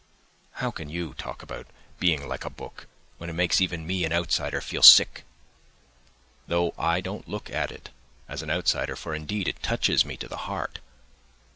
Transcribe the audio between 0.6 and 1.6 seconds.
can you talk